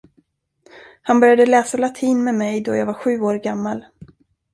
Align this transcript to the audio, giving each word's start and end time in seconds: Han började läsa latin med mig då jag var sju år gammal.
Han 1.01 1.19
började 1.19 1.45
läsa 1.45 1.77
latin 1.77 2.23
med 2.23 2.35
mig 2.35 2.61
då 2.61 2.75
jag 2.75 2.85
var 2.85 2.93
sju 2.93 3.19
år 3.19 3.35
gammal. 3.35 3.85